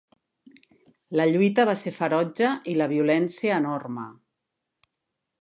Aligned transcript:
La 1.19 1.27
lluita 1.35 1.65
va 1.71 1.75
ser 1.81 1.93
ferotge 1.99 2.49
i 2.73 2.75
la 2.81 2.89
violència, 2.95 3.61
enorme. 3.65 4.09